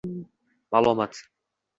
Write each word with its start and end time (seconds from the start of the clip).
Malomat 0.71 1.21